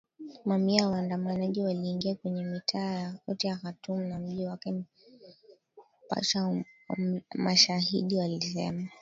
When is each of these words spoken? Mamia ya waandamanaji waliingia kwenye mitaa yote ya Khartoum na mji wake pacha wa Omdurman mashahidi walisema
Mamia 0.45 0.81
ya 0.83 0.89
waandamanaji 0.89 1.61
waliingia 1.61 2.15
kwenye 2.15 2.43
mitaa 2.45 3.13
yote 3.27 3.47
ya 3.47 3.55
Khartoum 3.55 4.01
na 4.01 4.19
mji 4.19 4.45
wake 4.47 4.83
pacha 6.09 6.43
wa 6.43 6.47
Omdurman 6.89 7.21
mashahidi 7.35 8.15
walisema 8.17 8.87